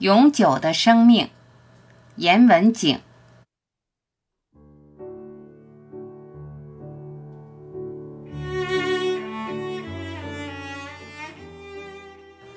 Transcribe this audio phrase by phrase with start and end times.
[0.00, 1.28] 永久的生命，
[2.14, 3.00] 严文景。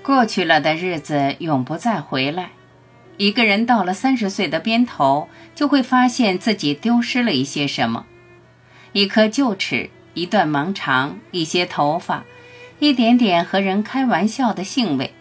[0.03, 2.51] 过去了的日子永不再回来。
[3.17, 8.05] 一个人到了三十岁的边头，就会发现自己丢失了一些什么：
[8.93, 12.23] 一颗臼齿，一段盲肠，一些头发，
[12.77, 15.15] 一点点和人开玩笑的兴味。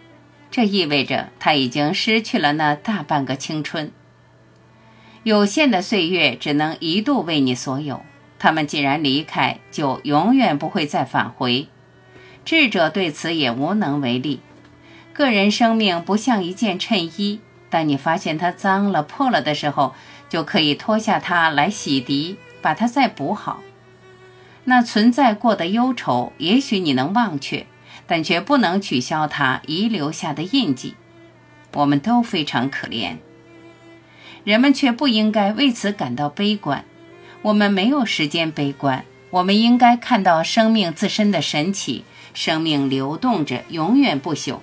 [0.51, 3.91] 这意味着他已经失去了那大半个青春。
[5.23, 8.03] 有限的岁月只能一度为你所有，
[8.37, 11.67] 他们既然离开，就永远不会再返回。
[12.43, 14.41] 智者对此也无能为力。
[15.13, 19.93] 个人生命不像一件衬衣，当你发现它脏了、破了的时候，
[20.27, 23.61] 就可以脱下它来洗涤，把它再补好。
[24.63, 27.67] 那存在过的忧愁，也许你能忘却。
[28.07, 30.95] 但却不能取消它遗留下的印记，
[31.73, 33.17] 我们都非常可怜。
[34.43, 36.83] 人们却不应该为此感到悲观。
[37.43, 42.03] 我们没有时间悲观，我们应该看到生命自身的神奇。
[42.33, 44.59] 生命流动着，永远不朽。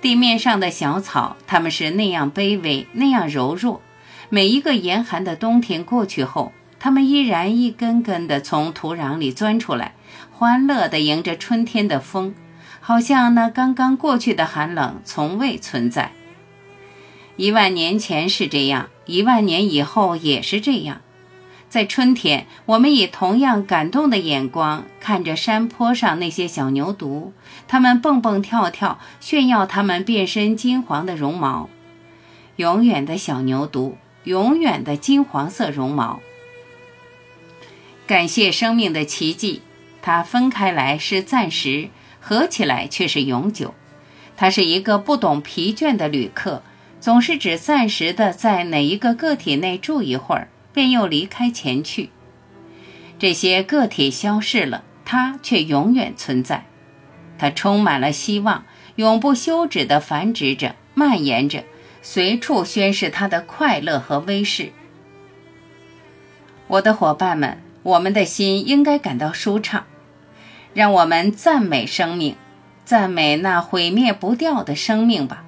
[0.00, 3.80] 地面上的小草，它们是那样卑微，那样柔弱。
[4.30, 6.52] 每一个严寒的冬天过去后，
[6.84, 9.94] 它们依然一根根地从土壤里钻出来。
[10.30, 12.34] 欢乐地迎着春天的风，
[12.78, 16.12] 好像那刚刚过去的寒冷从未存在。
[17.36, 21.00] 一万年前是这样，一万年以后也是这样。
[21.70, 27.30] 在春天，我们以同样感动的眼光看着山坡上那些小牛犊，
[27.66, 31.70] 它们蹦蹦跳跳，炫耀它们变身金黄的绒毛。
[32.56, 36.20] 永远的小牛犊，永远的金黄色绒毛。
[38.06, 39.62] 感谢生命的奇迹。
[40.02, 41.88] 它分开来是暂时，
[42.20, 43.74] 合起来却是永久。
[44.36, 46.62] 它是一个不懂疲倦的旅客，
[47.00, 52.10] 总是只暂时的在哪一个个体内住一会儿，便又离开前去。
[53.18, 56.66] 这些个体消逝了，它却永远存在。
[57.38, 58.66] 它充满了希望，
[58.96, 61.64] 永不休止地繁殖着、蔓延着，
[62.02, 64.72] 随处宣示它的快乐和威势。
[66.66, 69.86] 我的伙伴们，我们的心应该感到舒畅。
[70.72, 72.34] 让我们赞美生命，
[72.84, 75.44] 赞美那毁灭不掉的生命吧。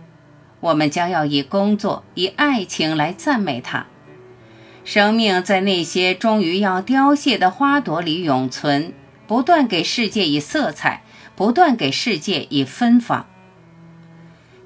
[0.61, 3.87] 我们将要以工作、以爱情来赞美它。
[4.85, 8.93] 生命在那些终于要凋谢的花朵里永存，
[9.27, 11.03] 不断给世界以色彩，
[11.35, 13.27] 不断给世界以芬芳。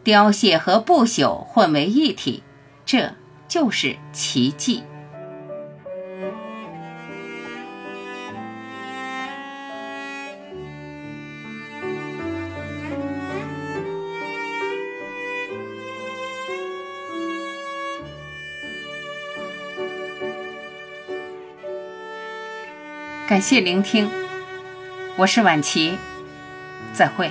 [0.05, 2.43] 凋谢和不朽混为一体，
[2.85, 3.15] 这
[3.49, 4.83] 就是奇迹。
[23.31, 24.11] 感谢聆听，
[25.15, 25.97] 我是婉琪，
[26.93, 27.31] 再会。